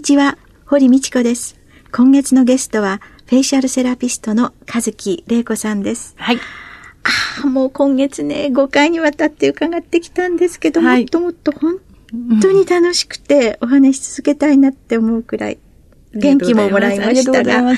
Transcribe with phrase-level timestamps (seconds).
[0.00, 0.38] にちは。
[0.64, 1.60] 堀道子です。
[1.92, 6.14] 今月のゲストはフェイシャルセラピストの和木玲子さんです。
[6.16, 6.36] はい。
[6.38, 6.40] あ
[7.44, 11.80] あもう今月ね5回にわたって伺ってきたんですけど、はい、もっともっと本
[12.40, 15.58] 当に楽しくてお話し続けたいなって思うくらい
[16.14, 17.74] 元気ももらいましたが、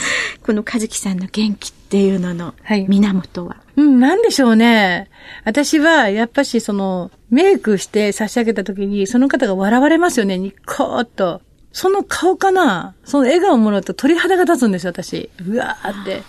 [0.47, 2.55] この和樹さんの元気っていうのの
[2.87, 5.11] 源は、はい、うん、なんでしょうね。
[5.45, 11.43] 私は、やっぱし、その、メイクして差し上げた時に、その方が笑われますよね、ニッコーっと。
[11.73, 15.31] その顔かなその笑顔をもらうと鳥肌が立つんですよ、私。
[15.47, 16.23] うわーって。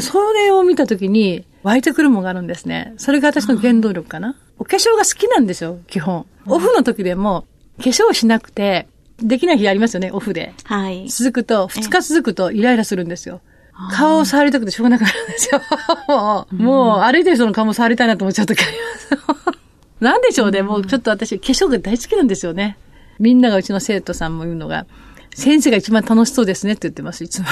[0.00, 2.94] それを見た時に、湧いてくるものがあるんですね。
[2.96, 4.36] それが私の原動力かな。
[4.58, 6.26] お化粧が好きなんですよ、基本。
[6.46, 7.46] オフの時でも、
[7.78, 8.86] 化粧しなくて、
[9.18, 10.54] できない日ありますよね、オフで。
[10.64, 11.08] はい。
[11.08, 13.40] 続くと、二日続くとイライラするんですよ。
[13.92, 15.60] 顔を触りたくてしょうがなくなるんですよ。
[16.08, 19.58] もう、もう歩いてる人の顔も触りたいなと思っちゃう時あります。
[20.00, 22.76] なんでしょうね、もうちょっと私、化粧が大好きなんですよね。
[23.18, 24.86] みんながうちの生徒さんも言うのが、
[25.34, 27.48] 先生が一番楽しそうですねって言ってます、いつも。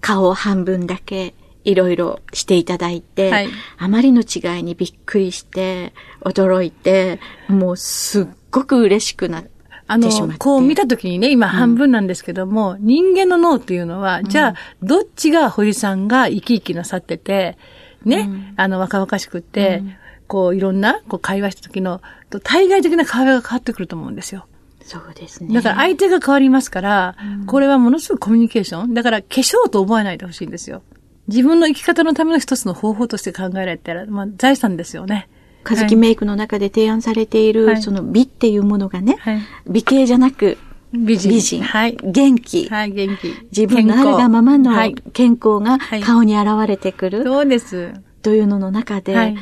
[0.00, 7.18] 顔を半分だけいろいろしていただいて、はい、あまりの違いにびっくりして、驚いて、
[7.48, 9.50] もうすっごく嬉しくなって。
[9.88, 17.56] あの、こう見たときにね、今半分なんですけども、うん、人間の脳っていうのは、じゃあ、どっちが堀さんが生き生きなさってて、
[18.04, 19.94] ね、うん、あの、若々しくって、うん、
[20.26, 22.00] こう、いろんな、こう、会話した時の、
[22.42, 24.46] 対外的な会話が変わってくると思うんですよ。
[24.82, 25.52] そうですね。
[25.52, 28.94] だから相手が変わりますから、これはものすごくコミュニケーション。
[28.94, 30.82] だから化粧と覚えないでほしいんですよ。
[31.26, 35.28] 自分の生き方のための一つの方法として考えられたら、まあ、財産ですよね。
[35.64, 40.58] カズキメイクの中で提案されている、はい、その美っていうものがね、はい、美形じゃなく、
[40.92, 41.30] 美人。
[41.30, 41.62] 美人。
[41.62, 41.96] はい。
[42.04, 42.68] 元気。
[42.68, 43.34] はい、元気。
[43.50, 44.70] 自分のあるがままの
[45.12, 47.24] 健康が顔に現れてくる。
[47.24, 47.92] そうです。
[48.22, 49.36] というのの中で、はい、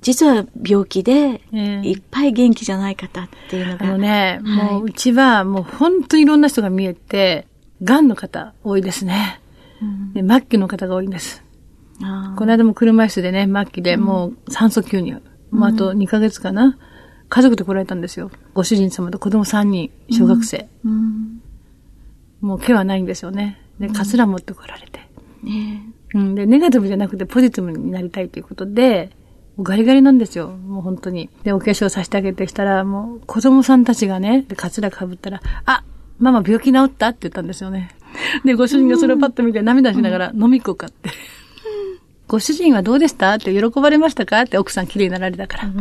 [0.00, 3.86] 実は病気で、いっぱい元気じゃない方っていうのが。
[3.86, 7.46] あのね、もううちはもう本当にいろんな人が見えて、
[7.82, 9.40] 癌の方多いですね。
[10.14, 11.44] で末期の方が多いんです。
[12.36, 15.20] この間も車椅子でね、末期でもう酸素吸入。
[15.50, 16.78] もうあと2ヶ月かな。
[17.28, 18.30] 家族で来られたんですよ。
[18.54, 20.68] ご主人様と子供3人、小学生。
[22.40, 23.60] もう毛はないんですよね。
[23.78, 25.00] で、カツラ持って来られて。
[26.14, 29.10] うん、で、ネガティブじゃなくてポジティブになりたいということで、
[29.60, 30.48] ガリガリなんですよ。
[30.48, 31.30] もう本当に。
[31.42, 35.82] で、お化粧させてあげてきたら、もう子供さんたちがね、で、カツラ被ったら、あ、
[36.18, 37.08] ママ病気治った？
[37.08, 37.90] って言ったんですよね。
[38.44, 41.10] で、ご主人がそれをパッと見て涙しながら飲み行こうかって。
[42.26, 43.32] ご主人はどうでした？
[43.32, 44.40] って喜ばれましたか？
[44.42, 45.68] って奥さん綺麗になられたから。
[45.68, 45.76] って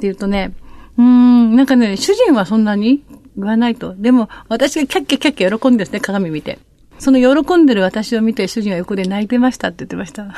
[0.00, 0.52] 言うとね、
[0.96, 3.04] うん、なんかね、主人はそんなに
[3.36, 3.94] 言わないと。
[3.94, 6.58] でも、私がキャッキャキャッキャ喜んでですね、鏡見て。
[6.98, 10.34] その喜んでる私を見て主人は横で泣いてましたって言ってました。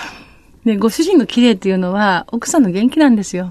[0.69, 3.49] で、ご主人の綺麗っていうのは、奥さんの元気なんですよ。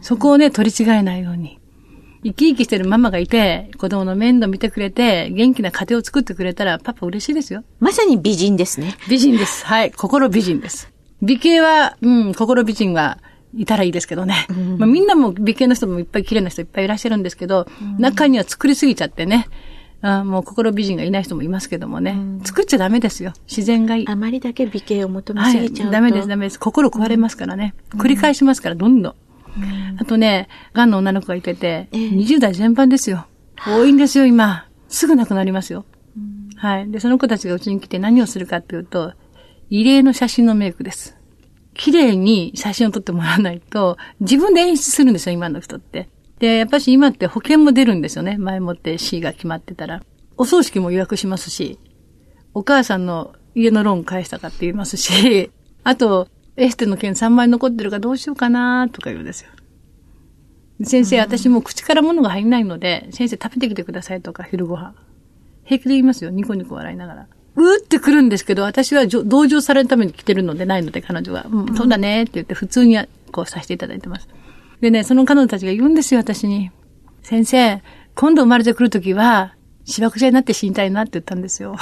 [0.00, 1.58] そこをね、取り違えないように。
[2.22, 7.64] 生き生きしてるママがいて、子供の面倒見てくれて、元気な家庭を作ってくれたら、パパ嬉しいですよ。
[7.80, 8.94] まさに美人ですね。
[9.08, 9.66] 美人です。
[9.66, 9.90] はい。
[9.90, 10.92] 心美人です。
[11.22, 13.18] 美形は、うん、心美人は
[13.56, 14.46] いたらいいですけどね。
[14.48, 19.48] うん、まあ、みんなも美形の人もいっぱい綺麗な人いっぱいいらっしゃるんですけど、うん、中には作りすぎちゃってね。
[20.00, 23.32] あもう心美人がいない人もいますけどもね、うん、作っちゃダメですよ。
[23.48, 24.08] 自然がいい。
[24.08, 26.60] あまりだけ美形を求めすぎちゃうと、はい、ダメです、ダメです。
[26.60, 27.74] 心壊れますからね。
[27.90, 29.14] 繰り返しますから、どんどん。
[29.98, 33.26] あとね、癌の女の子がいてて、えー、20代全般ですよ。
[33.66, 34.66] 多いんですよ、今。
[34.88, 35.84] すぐ亡くなりますよ。
[36.56, 36.90] はい。
[36.90, 39.14] で、その子たちがうちに来て何をするかっていうと、
[39.70, 41.16] 異例の写真のメイクです。
[41.74, 46.08] 綺麗に写真を撮ってもらわないと、自分で演出するんですよ、今の人って。
[46.38, 48.36] で、やっぱし今って保険も出るんですよね。
[48.38, 50.02] 前もって C が決まってたら。
[50.36, 51.78] お葬式も予約しますし、
[52.54, 55.50] お母さんの家のローン返したかって言いますし、
[55.84, 59.50] あと、エステの件3枚残ってるからどうしようかなとか言うんですよ。
[60.84, 64.94] 先生、私も口から物が入んないので、先生食べてきてくださいとか、昼ご飯。
[65.64, 66.30] 平気で言いますよ。
[66.30, 67.26] ニコニコ笑いながら。
[67.56, 71.46] うーって来るんですけど、私は同情されるために来てるのでないので、彼女は。
[71.50, 72.96] うん、そうだねって言って普通に
[73.32, 74.28] こうさせていただいてます。
[74.80, 76.70] でね、その彼女たちが言うんですよ、私に。
[77.22, 77.82] 先生、
[78.14, 79.54] 今度生まれてくるときは、
[79.84, 81.76] しばくちゃになって死にたいなって言ったんですよ。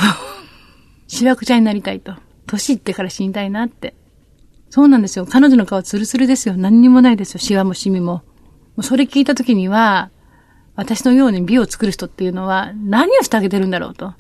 [1.09, 2.15] しばくちゃになりたいと。
[2.47, 3.95] 年いってから死にたいなって。
[4.71, 5.27] そうなんですよ。
[5.27, 6.57] 彼女の顔ツルツルですよ。
[6.57, 7.41] 何にもないですよ。
[7.41, 8.13] シワもシミも。
[8.15, 8.23] も
[8.79, 10.11] うそれ聞いたときには、
[10.75, 14.15] 私のように美を作る人っていうのは何をしてあげてるんだろうと。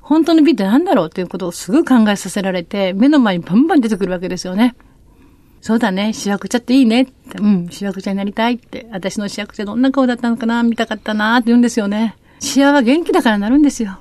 [0.00, 4.74] 本当の美って何だろうっていうことをすぐ考えさせられて、目の前にバンバン出てくるわけですよね。
[5.60, 12.16] そうだね、主役茶っていいねって、うん、主役茶になりたいって、私の主役茶どんな顔だったのかな、見たかったなって言うんですよね。
[12.40, 13.98] 幸は元気だからなるんですよ。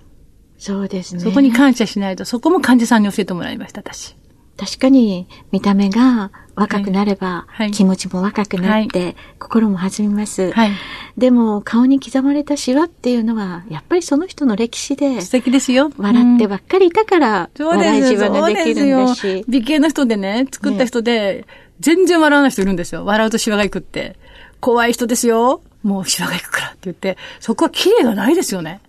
[0.58, 1.22] そうですね。
[1.22, 4.16] そこに感謝しないと、そこも患者さんに教えてもらいました、私。
[4.58, 10.52] 確かに、見た目が若くなれば、気持ちも若くなって、心も弾みます。
[10.52, 10.72] はい、
[11.16, 15.92] でも、顔に刻まれたシワっていうのは、やっぱりその人の歴史で、素敵ですよ。
[15.98, 19.46] 笑ってばっかりいたから、笑いシワができるんですし。
[19.48, 21.46] 美形の人でね、作った人で、
[21.80, 23.06] 全然笑わない人いるんですよ。
[23.06, 24.16] 笑うとシワがいくって。
[24.60, 25.62] 怖い人ですよ。
[25.84, 28.82] もうシワがいくからって言って、そこは綺麗がないですよね。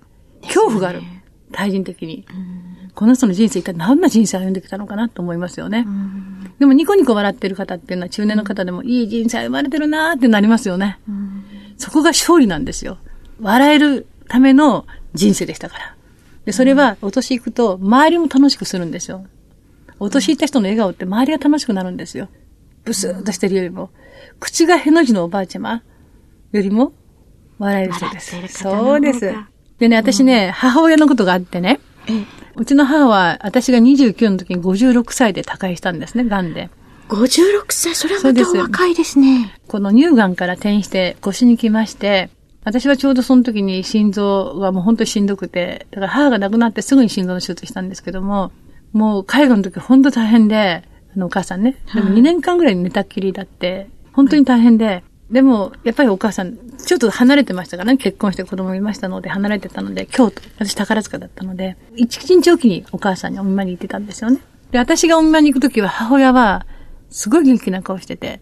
[0.42, 1.02] 恐怖がある。
[1.52, 2.24] 対人的に。
[2.98, 5.86] この人の人生一体何な人生を歩んできたのかなと思いますよね。
[6.58, 10.98] でもニコニコ笑ってる方っていうのは中年の方でもいい人生歩まれてるなーってなりますよね。
[11.76, 12.98] そこが勝利なんですよ。
[13.40, 14.84] 笑えるための
[15.14, 15.96] 人生でしたから。
[16.44, 19.24] で、それはお年いくと周りも楽しくするんですよ。
[20.00, 22.28] お年いった人の笑顔って周りが楽しくなるんですよ。
[22.84, 23.90] ブスーっとしてるよりも。
[24.40, 25.84] 口がへの字のおばあちゃま
[26.50, 26.92] よりも
[27.60, 28.58] 笑える人です。
[28.60, 29.32] そうです。
[29.78, 31.78] でね、私ね、うん、母親のことがあってね、
[32.58, 36.70] うちの母は、私が29の時に56歳で他界したんですね、癌で。
[37.08, 39.54] 56歳それはまた若いですね。
[39.66, 42.30] この乳がんから転移して腰に来まして、
[42.64, 48.52] 私はちょうどその時に心臓がもう本当にしんどくて、だから母が亡くなってすぐに心臓の手術したんですけども、
[48.92, 50.82] もう介護の時本当大変で、
[51.16, 64.40] あのお母さんね、でも2年間ぐらい寝たっきりだって、本当に大変で、でも、やっぱりお母さん、ちょっと離れてましたからね、結婚して子供いましたので、離れてたので、京都、私宝塚だったので、一日おきにお母さんにお見舞いに行ってたんですよね。
[64.70, 66.66] で、私がお見舞いに行くときは、母親は、
[67.10, 68.40] すごい元気な顔してて、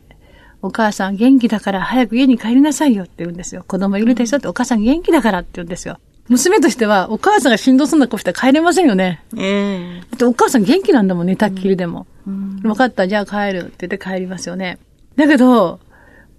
[0.62, 3.64] お母さん元気だから早く家に帰りなさいよって言うんですよ。
[3.66, 5.98] 子供いるでしょって、お母さん元気だからって言うんですよ。
[6.28, 9.22] 娘としては、お母さんが振動すんな顔したら帰れませんよね。
[9.36, 12.06] ええー、だってお母さん元気なんだもん、寝たっきりでも。
[12.26, 14.78] うん、分かった、じゃあ帰るって言って帰りますよね。
[15.16, 15.78] だけど、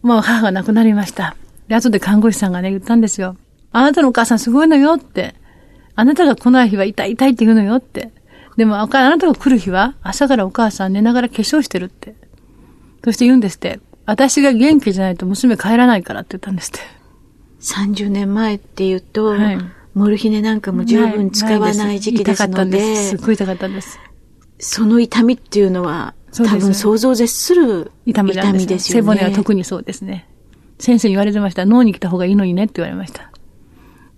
[0.01, 1.35] もう母が亡くなりました。
[1.67, 3.35] で、後で看護師さんがね、言ったんですよ。
[3.71, 5.35] あなたのお母さんすごいのよって。
[5.95, 8.11] あなたが来ない日は痛い痛いって言うのよって。
[8.55, 12.15] でも、あなたが来る日は朝からお母さん寝ながら化粧してるって。
[13.03, 13.79] そして言うんですって。
[14.05, 16.79] 私が元気じゃないと娘帰らないからって言ったんですって。
[17.59, 19.57] 30年前って言うと、はい、
[19.93, 22.95] モルヒネなんかも十分使わない時期ですので。
[22.95, 23.99] すっごい痛かったんです。
[24.59, 28.79] その痛みっていうのは、多分想像絶する痛みですよね。
[28.79, 30.27] 背骨は特にそうですね。
[30.79, 31.65] 先生に言われてました。
[31.65, 33.31] 脳に来た方がいいのにねって言われました。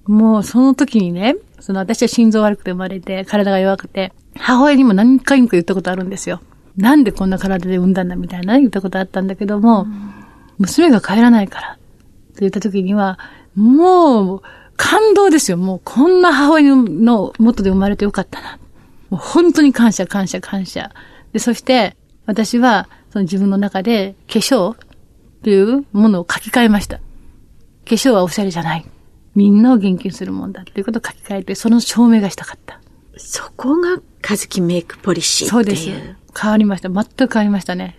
[0.05, 6.41] もうその時にね、その私は心臓悪くて生まれて、体が弱くて、母親にも何回も言ったことあるんですよ。
[6.77, 10.13] なんでこんな体で産んだんだみたいな、言ったことあったんだけども、うん、
[10.57, 13.19] 娘が帰らないからって言った時には、
[13.55, 14.41] もう
[14.77, 15.57] 感動ですよ。
[15.57, 18.57] もうこんな母親の元で生まれてよかったな。
[19.09, 20.91] もう本当に感謝、感謝、感謝。
[21.33, 21.95] で、そして、
[22.25, 24.75] 私は、その自分の中で、化粧
[25.43, 26.97] というものを書き換えました。
[26.97, 27.03] 化
[27.85, 28.85] 粧はおしゃれじゃない。
[29.35, 32.81] みんなを元気にするもんだっていうことを書き換えて、その証明がしたかった。
[33.17, 35.89] そこが、カズキメイクポリシーそうです。
[36.39, 36.89] 変わりました。
[36.89, 37.97] 全く変わりましたね。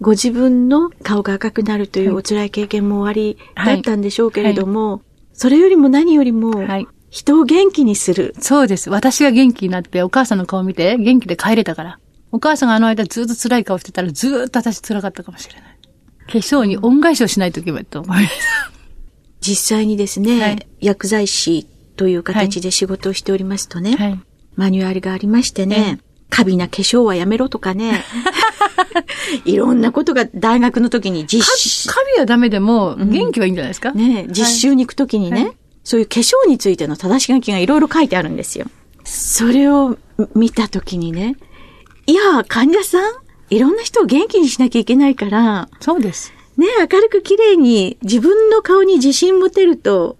[0.00, 5.02] ご自分の顔が赤くなるというお辛い経験もおありだったんでしょうけれども、はいはい、
[5.32, 8.34] それよりも何よりも、はい、人を元気にする。
[8.38, 8.90] そうです。
[8.90, 11.98] 私が元気になってお母さんの顔を見て元気で帰れたから。
[12.34, 15.78] お母さんがあの間ずっと辛い顔してたらずっと私辛かったかもしれない。
[16.26, 18.34] 化粧に恩返しをしないといけないと思います。
[19.40, 21.64] 実際にですね、はい、薬剤師
[21.94, 24.20] という形で仕事をしておりますとね、はい、
[24.56, 28.02] マニュアルがありましてね、過敏な化粧はやめろとかね、
[29.46, 31.88] いろんなことが大学の時に実習。
[31.88, 38.66] カビはダメでも、元気はいいんじゃないですか、うん、ね実習に行く時にね、はい、そういう化粧についての正し書きがいろいろ書いてあるんですよ。
[39.04, 39.98] それを
[40.34, 41.36] 見た時にね、
[42.06, 43.12] いや、患者さん、
[43.50, 45.68] いろんな人を元気にしなきゃいけないから。
[45.80, 46.32] そうです。
[46.56, 50.16] ね、明るく綺麗に自分の顔に自信持てると、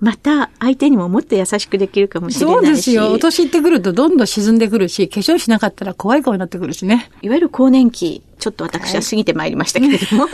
[0.00, 2.58] また相手にももっと優しくできるかもしれないし。
[2.58, 3.12] そうですよ。
[3.12, 7.10] お年いってくるとどんどん沈んでくるし、化粧しなかったら怖い顔になってくるしね。
[7.22, 10.32] いわゆる更年期、ちょっと私は過ぎてまいりましたけれども、はい、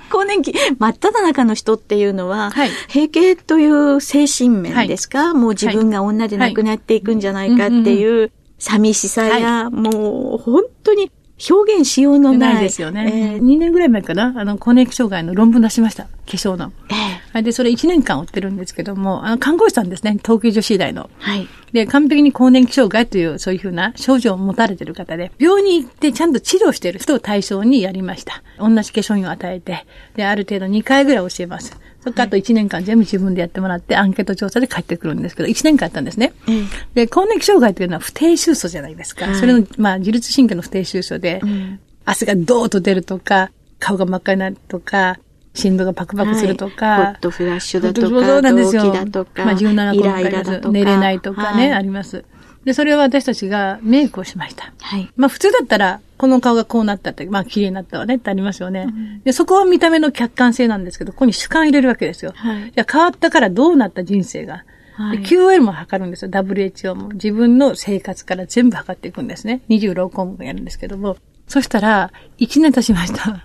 [0.10, 11.10] 更年期、真っ只中の人っていうのは、はい、閉経という精神面ですか、はい、もう自分が女で亡くなっていくんじゃないかっていう寂しさや、もう本当に
[11.50, 12.54] 表現しようのない。
[12.54, 13.34] ないですよね。
[13.34, 16.04] えー、2年ぐらい前かなあの、更年期障害の論文出しました。
[16.04, 16.72] 化粧の。
[16.90, 21.10] ええで、それ1年間追ってるんですけども、あの、看護師さんですね、東京女子医大の。
[21.18, 21.48] はい。
[21.72, 28.42] で、完璧に更年期障害という、そういうふうな症状を持たれてる方で、病院に行ってちゃんと治療している人を対象にやりました。
[28.58, 31.76] 同じ化粧品を与えて、で、ある程度2回ぐらい教えます。
[32.04, 36.34] そっからあと1年間全部自分でやってもらって、アンケート調査で帰ってくるんですけど、1年間やったんですね。
[36.46, 39.24] うん、で、更年期障害というのは不定収素じゃないですか。
[39.24, 45.18] はい、それの、まあ、自律神経の不定収素で、うん、汗がドーッと出るとか、顔が真っ赤になるとか、
[45.54, 48.92] 心臓がパクパクするとか、はい、ホットフラッシュだとか、そうなんですよ。
[48.92, 52.24] だとか、まあ、17個イラだとか、寝れないとかね、はい、あります。
[52.64, 54.72] で、それを私たちがメイクをしました。
[54.80, 55.10] はい。
[55.16, 58.86] まあ普通だったら、この顔がこうなったって、まあ綺麗になったわねってありますよね。
[58.88, 62.32] うん、で、そこは見た目の客観性なんですけど、ここに主観入れるわけですよ。
[62.34, 62.72] はい。
[62.74, 64.64] じゃ変わったからどうなった人生が。
[64.94, 66.30] はい、QL も測るんですよ。
[66.30, 67.08] WHO も。
[67.08, 69.62] 自分の生活から全部測っていくんですね。
[69.68, 71.16] 26項目やるんですけども。
[71.48, 73.44] そしたら、1年経ちました。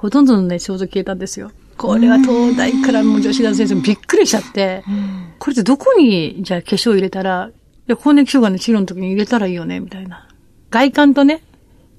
[0.00, 1.52] ほとんどのね、症状消えたんですよ。
[1.76, 4.82] これは東大からも女子大生びっくりしちゃって、
[5.38, 7.50] これってどこに、じゃあ化粧入れたら、
[7.90, 10.28] や、更年期障害の治療の時に入れたらいいよね、みたいな。
[10.70, 11.42] 外観とね、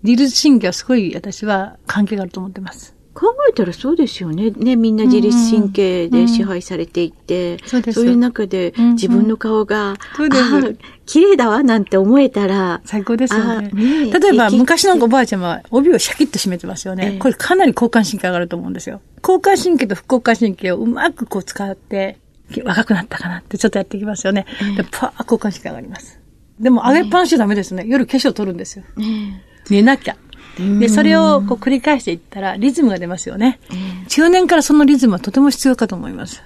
[0.03, 2.96] 自律神経はすごい私は関係があると思ってます。
[3.13, 4.51] 考えたらそうですよね。
[4.51, 12.82] ね、みんな自律神経で支配されていて、うん、そういう中で自分の顔が、うんうん、綺麗だわなんて思えたら。
[12.86, 13.70] 最高ですよね。
[13.72, 17.15] ね例えば昔のおばあちゃんは帯をシャキッと締めてますよね。
[17.15, 19.01] えこれかなり交感神経上がると思うんですよ。
[19.22, 22.18] 交感神経と副交感神経をうまくこう使って、
[22.63, 24.46] 若くなったかなってちょっとやっていきますよね。
[24.77, 26.20] で、パー交感神経上がります。
[26.60, 27.84] でも上げっぱなしじゃダメですね。
[27.88, 28.86] 夜化粧取るんですよ。
[29.70, 30.15] 寝なきゃ。
[30.58, 33.60] で、それをこう繰り返していったらリズムが出ますよね。
[34.08, 36.43] 中年からそのリズムはとても必要かと思います。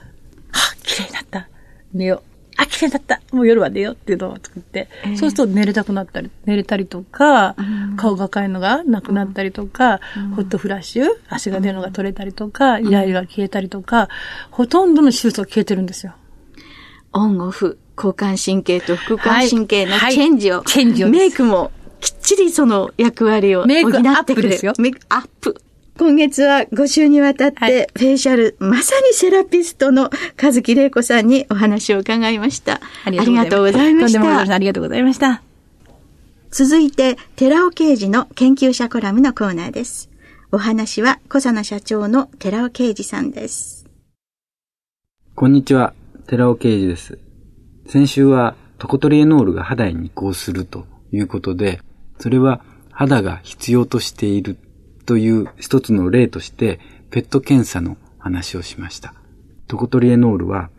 [0.51, 1.47] は綺麗になった。
[1.93, 2.35] 寝よう。
[2.57, 3.21] あ、綺麗だった。
[3.31, 14.07] もう夜は寝ようっていうのを作って、えー、そうすると寝れたくなったり、寝れたりとか、うん、顔が赤いのがなくなったりとか、うん、ホットフラッシュ、足が出るのが取れたりとか、イライラが消えたりとか、
[14.51, 16.13] ほとんどの手術が消えてるんですよ。
[17.11, 21.71] オンオフ、交感神経と副交感神経のチェンジを、はいはい、チェンジをメイクも
[22.25, 23.99] ちりその役割を補ってくれる。
[23.99, 24.73] メイクアップですよ。
[24.79, 25.61] メイクアップ。
[25.97, 30.09] 今月は5週にわたって、フェイシャル、はい、まさにセラピストの
[30.41, 32.81] 和木玲子さんにお話を伺いました。
[33.05, 34.53] ありがとうございました。
[34.53, 35.41] ありがとうございました。
[36.51, 40.09] 続いて、寺尾刑事の研究者コラムのコーナーです。
[40.51, 43.85] お話は、小佐奈社長の寺尾刑事さんです。
[45.35, 45.93] こんにちは、
[46.27, 47.19] 寺尾刑事です。
[47.87, 51.81] 先週は、トコトリエノールが肌に移行するということで、
[52.19, 54.57] それは肌が必要としている
[55.05, 56.79] という一つの例として、
[57.11, 59.13] ペット検査の話をしました。
[59.67, 60.69] トコトリエノールは、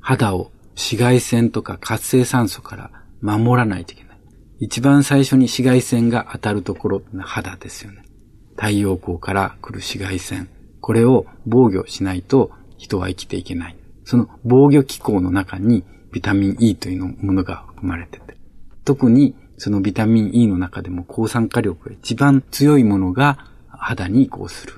[0.00, 2.90] 肌を紫外線とか活性酸素から
[3.20, 4.18] 守らないといけない。
[4.60, 8.04] 一番最初に紫外線が当たるところ、肌ですよね。
[8.56, 10.48] 太陽光から来る紫外線。
[10.80, 13.76] これを防御しないと人は生きていけない。
[14.04, 18.36] その防御機構の中にビタミン E というものが含まれてて。
[18.84, 24.74] 特にそのビタミン E の中でも抗酸化力が一番強いものが肌に移行する。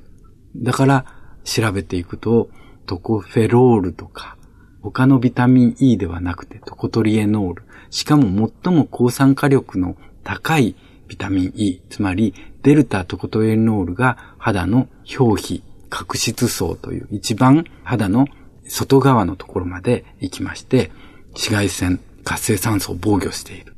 [0.56, 1.04] だから
[1.44, 2.50] 調べていくと、
[2.86, 4.36] トコフェロールとか、
[4.82, 10.76] 他のビタミン E ではなくてトコトリエノール、しかも最も抗酸化力の高い
[11.08, 18.26] ビタミン E、つまりデルタトコトリエノールが肌の表皮、角質層という一番肌の
[18.64, 20.90] 外側のところまで行きまして、
[21.32, 23.74] 紫外線、活性酸素を防御している。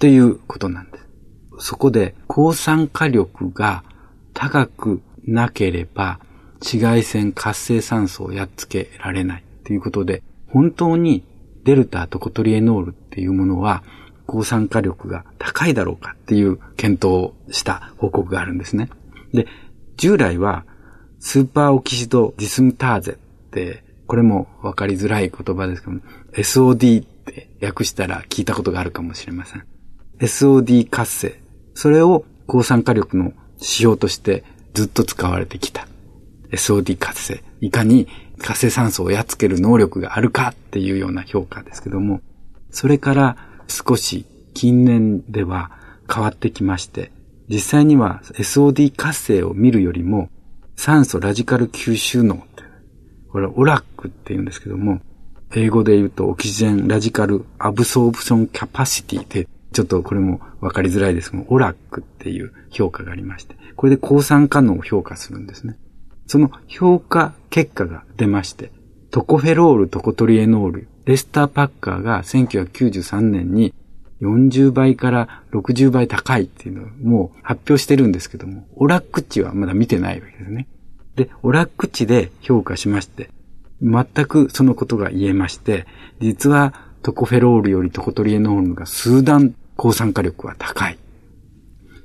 [0.00, 1.06] っていうことなんです。
[1.58, 3.84] そこで抗酸化力が
[4.32, 6.20] 高くなければ
[6.54, 11.22] 紫外線活性酸素をやっつけられないということで、本当に
[11.64, 13.82] デルタとコトリエノールっていうものは
[14.24, 18.88] 抗酸化力が高いだろうかっていう検討をした報告があるんですね。
[19.34, 19.46] で、
[19.98, 20.64] 従来は
[21.18, 23.14] スーパーオキシドディスムターゼっ
[23.50, 26.00] て、これもわかりづらい言葉ですけども、
[26.32, 29.64] SOD って訳したら聞いたことがあるかもしれません。
[30.20, 31.40] SOD 活性。
[31.74, 35.86] それを抗酸化力の指標としてずっと使われてきた。
[36.52, 37.42] SOD 活性。
[37.60, 38.06] いかに
[38.38, 42.20] 活性酸素をやっつける能力があるかっていうような評価ですけども、
[42.70, 43.36] それから
[43.68, 45.70] 少し近年では
[46.12, 47.12] 変わってきまして、
[47.48, 50.28] 実際には SOD 活性を見るよりも
[50.76, 52.62] 酸素ラジカル吸収能って
[53.30, 55.00] これはオラックって言うんですけども、
[55.54, 65.76] 英語で言うとオキシジェンラジカルアブソープションキャパシティでちょっとこれもわかりづらいですけど、オラックっていう評価がありまして、これで抗酸化能を評価するんですね。
[66.26, 68.72] その評価結果が出まして、
[69.10, 73.74] トコフェロール、トコトリエノール、レスターパッカーが1993年に
[74.20, 80.68] 40倍から60倍高いっていうのをもう発表してるんですけども、オラック値はまだ見てないわけですね。
[81.16, 83.30] で、オラック値で評価しまして、
[83.82, 85.86] 全くそのことが言えまして、
[86.20, 90.98] 実はトコフェロールよりトコトリエノールが数段抗酸化力は高い。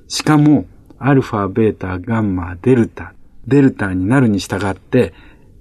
[0.07, 0.65] しかも、
[0.97, 3.13] アルファ、ベータ、ガンマ、デルタ、
[3.47, 5.13] デルタになるに従って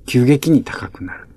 [0.07, 1.29] 急激に高くなる。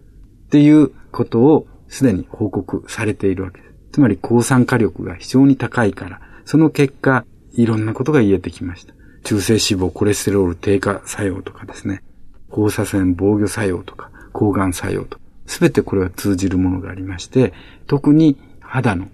[0.48, 3.74] っていうことをすでに報告されているわけです。
[3.94, 8.94] つまり抗酸化力が非常に高いから、その結果、いろんなことが言えてきました。
[9.24, 12.04] 中性脂肪、コレステロール低下作用とかですね、
[12.50, 17.54] 放射線防御作用とか、抗がん作用とか、すべてこれは通じるものがありまして、
[17.88, 19.08] 特に肌の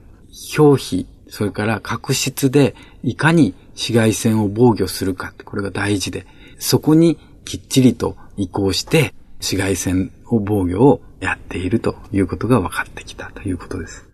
[0.57, 6.25] 表皮、それから角質でいかに紫外線を防御するか、これが大事で、
[6.59, 14.09] そこにきっちりと移行して紫外線を防御をやっているということが分かってきたということです。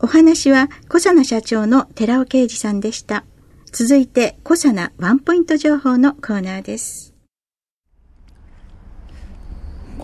[0.00, 3.24] お話は小佐奈社長の寺尾啓二さんでした。
[3.72, 7.13] 続いて小佐奈ワンポイント情報のコーナーです。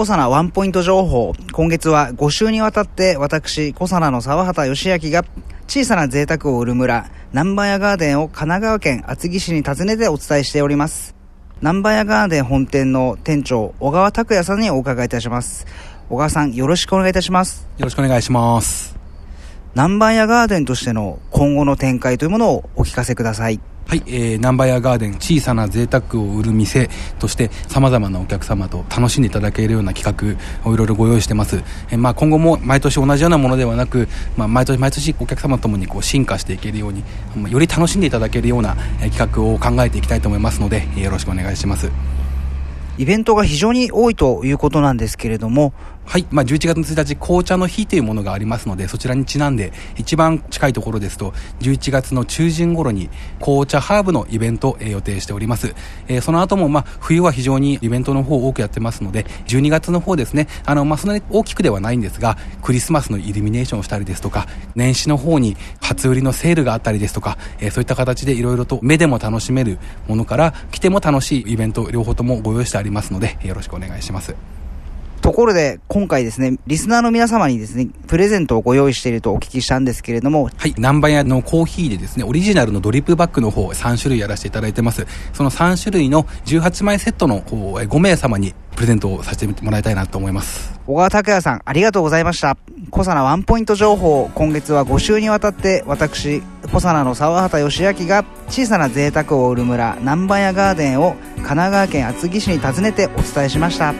[0.01, 1.35] 小佐奈ワンポイント情報。
[1.53, 5.27] 今月は5週にわたって私、小佐奈の沢畑義明が
[5.69, 11.15] 小さな贅沢を売る村、南波屋ガーデンを神奈川県厚木市に訪ねてお伝えしております。
[11.61, 15.67] 南波屋ガーデン本店の店長、小川拓也さんにお伺いいたします。
[16.09, 17.69] 小川さん、よろしくお願いいたします。
[17.77, 18.97] よろしくお願いします。
[19.75, 23.61] 南波屋ガーデンとしての今後の展開というものをお聞かせください。
[23.87, 31.63] はい、えー、ナンバヤガーデン小さな贅沢を売る店として様々なお客様と楽しんでいただけるような企画をいろいろご用意してます。
[31.91, 37.03] えー、まあ今後も毎年同じようなものではなく、まあ毎年毎年お客様ともにこう進化していけるように、
[37.51, 41.91] より楽しんでいただけるような企画を考えていきたいと思いますので、よろしくお願いします。
[42.99, 45.73] イベントが非常に多いということなんですけれども、
[46.11, 53.09] はい、まあ、11月1日、紅茶の日というものがありますので、そちらにちなんで、一番近いところですと、11月の中旬頃に、
[53.41, 55.73] 紅茶ハーブのイベントを予定しております。
[56.09, 69.79] えー、その後も、まあ、冬は非常にイベントの方を多くやってますので、12月の方ですね、あの、まあ、そんなに大きくではないんですが、クリスマスのイルミネーションをしたりですとか、年始の方に初売りのセールがあったりですとか、えー、そういった形でいろいろと目でも楽しめる
[70.09, 74.35] ものから、来ても楽しいイベント、両方ともご用意してありますので、よろしくお願いします。
[75.21, 80.51] ところで、今回ですね、リスナーの皆様にですね、プレゼントをご用意しているとお聞きしたんですけれども。
[80.57, 85.07] はい、南蛮屋のコーヒーでですね、オリジナルのドリップバッグの方、3種類やらせていただいてます。
[85.35, 90.81] その3種類の18枚セットの5名様にプレゼントをさせてもらいたいなと思います。
[90.87, 92.57] 小川拓也さん、ありがとうございました。
[92.91, 103.95] 小佐奈ワンポイント情報、今月は5週にわたって私、小佐奈の沢畑義明が小さな贅沢を売る村、南蛮屋ガーデンを神奈川県厚木市に訪ねてお伝えしました。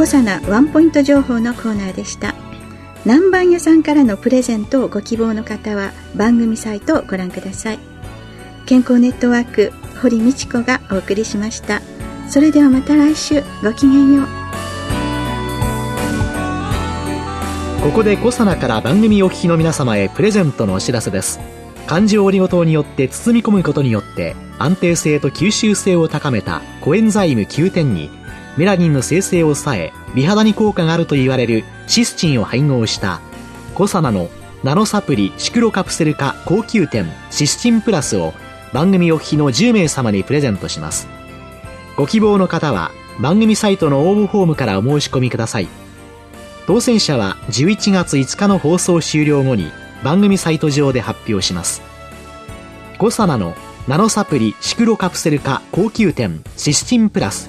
[0.00, 2.34] 小佐なワンポイント情報のコーナーでした。
[3.04, 7.78] 南蛮屋さんからのプレゼントをご希望の方は番組サイトをご覧ください。
[8.64, 11.82] 健康ネットワーク堀道子がお送りしました。
[12.30, 14.26] それではまた来週ごきげんよう。
[17.82, 21.40] ここでコサナから番組お聞きの皆様へプレゼントのお知らせです。
[21.86, 28.08] 漢字をオリゴ糖によって包み込むことによって安定性と吸収性を高めたコエンザイム9点に
[28.60, 33.22] メラニンの生成を抑え、美肌に効果があると言われるシスチンを配合した
[33.74, 34.28] コサナの
[34.62, 38.34] ナノサプリシクロカプセル化高級店シスチンプラスを
[38.74, 41.08] 番組お聞きの10名様にプレゼントします。
[41.96, 45.68] ご希望の方は番組サイトの応募フォームからお申し込みください。
[46.66, 49.72] 当選者は11月5日の放送終了後に
[50.04, 51.80] 番組サイト上で発表します。
[52.98, 53.54] コサナの
[53.88, 57.48] ナノサプリシクロカプセル化高級店シスチンプラス